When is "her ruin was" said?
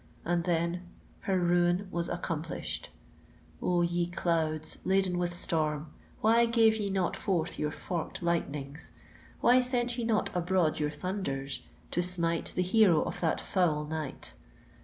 1.19-2.09